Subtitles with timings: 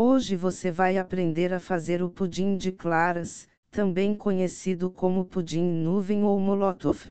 [0.00, 6.22] Hoje você vai aprender a fazer o pudim de claras, também conhecido como pudim nuvem
[6.22, 7.08] ou molotov.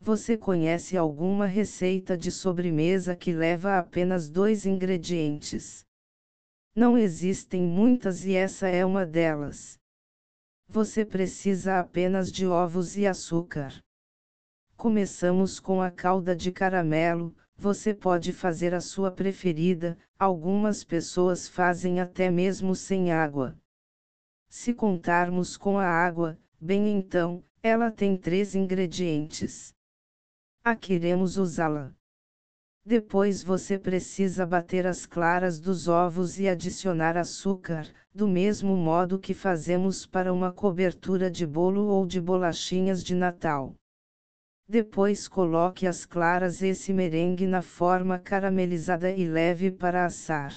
[0.00, 5.84] Você conhece alguma receita de sobremesa que leva apenas dois ingredientes?
[6.72, 9.76] Não existem muitas e essa é uma delas.
[10.68, 13.76] Você precisa apenas de ovos e açúcar.
[14.76, 22.00] Começamos com a calda de caramelo, você pode fazer a sua preferida, algumas pessoas fazem
[22.00, 23.58] até mesmo sem água.
[24.48, 29.74] Se contarmos com a água, bem então, ela tem três ingredientes.
[30.62, 31.92] A queremos usá-la.
[32.84, 39.34] Depois você precisa bater as claras dos ovos e adicionar açúcar, do mesmo modo que
[39.34, 43.74] fazemos para uma cobertura de bolo ou de bolachinhas de Natal.
[44.70, 50.52] Depois coloque as claras esse merengue na forma caramelizada e leve para assar.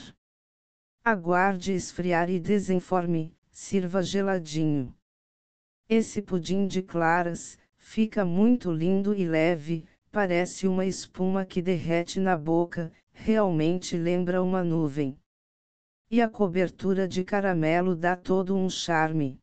[1.01, 4.93] Aguarde esfriar e desenforme, sirva geladinho.
[5.87, 12.37] Esse pudim de claras, fica muito lindo e leve, parece uma espuma que derrete na
[12.37, 15.17] boca, realmente lembra uma nuvem.
[16.09, 19.40] E a cobertura de caramelo dá todo um charme.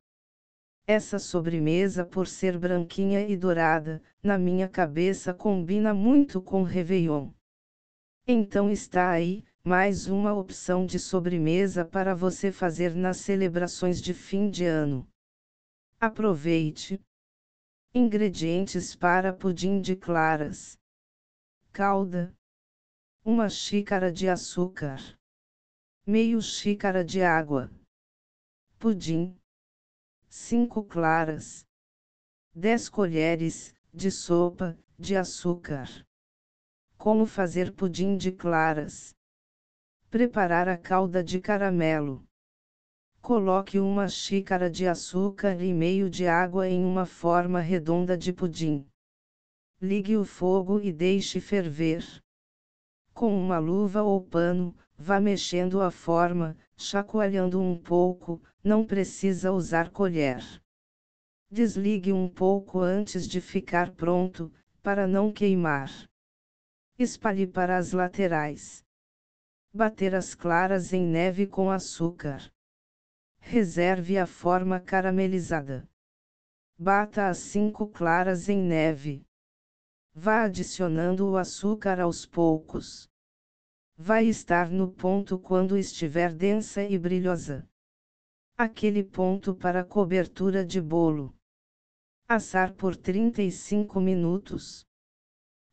[0.91, 7.31] Essa sobremesa, por ser branquinha e dourada, na minha cabeça combina muito com Réveillon.
[8.27, 14.49] Então está aí, mais uma opção de sobremesa para você fazer nas celebrações de fim
[14.49, 15.07] de ano.
[16.01, 16.99] Aproveite!
[17.95, 20.79] Ingredientes para pudim de claras:
[21.71, 22.35] calda,
[23.23, 24.99] uma xícara de açúcar,
[26.07, 27.71] meio xícara de água,
[28.79, 29.38] pudim
[30.31, 31.65] 5 claras,
[32.55, 35.89] 10 colheres de sopa de açúcar.
[36.99, 39.15] Como fazer pudim de claras?
[40.11, 42.29] Preparar a calda de caramelo.
[43.23, 48.87] Coloque uma xícara de açúcar e meio de água em uma forma redonda de pudim.
[49.81, 52.05] Ligue o fogo e deixe ferver.
[53.15, 59.91] Com uma luva ou pano, vá mexendo a forma, chacoalhando um pouco, não precisa usar
[59.91, 60.43] colher.
[61.49, 65.89] Desligue um pouco antes de ficar pronto, para não queimar.
[66.99, 68.85] Espalhe para as laterais.
[69.73, 72.51] Bater as claras em neve com açúcar.
[73.39, 75.89] Reserve a forma caramelizada.
[76.77, 79.25] Bata as cinco claras em neve.
[80.13, 83.08] Vá adicionando o açúcar aos poucos.
[84.01, 87.69] Vai estar no ponto quando estiver densa e brilhosa.
[88.57, 91.35] Aquele ponto para cobertura de bolo.
[92.29, 94.87] Assar por 35 minutos.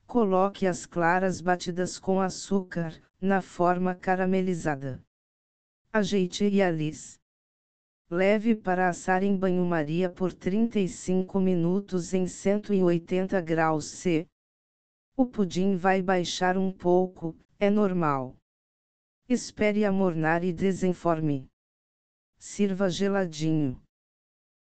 [0.07, 5.05] Coloque as claras batidas com açúcar, na forma caramelizada.
[5.93, 7.19] Ajeite e alise.
[8.09, 14.27] Leve para assar em banho-maria por 35 minutos em 180 graus C.
[15.15, 18.35] O pudim vai baixar um pouco, é normal.
[19.27, 21.49] Espere amornar e desenforme.
[22.37, 23.81] Sirva geladinho.